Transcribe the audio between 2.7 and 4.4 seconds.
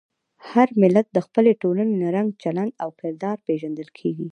او کردار پېژندل کېږي.